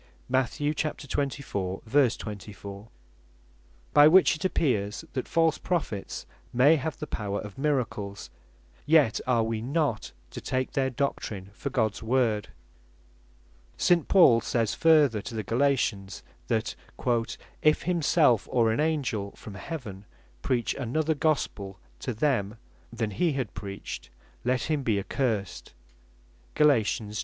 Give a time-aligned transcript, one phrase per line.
[0.27, 0.57] (Mat.
[0.59, 1.81] 24.
[1.85, 2.87] 24)
[3.93, 8.31] By which it appears, that false Prophets may have the power of miracles;
[8.87, 12.49] yet are wee not to take their doctrin for Gods Word.
[13.77, 14.07] St.
[14.07, 16.75] Paul says further to the Galatians, that
[17.61, 20.05] "if himself, or an Angell from heaven
[20.41, 22.57] preach another Gospel to them,
[22.91, 24.09] than he had preached,
[24.43, 25.75] let him be accursed."
[26.55, 26.69] (Gal.
[26.69, 26.83] 1.